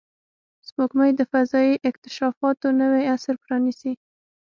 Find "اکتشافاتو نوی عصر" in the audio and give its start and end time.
1.89-3.35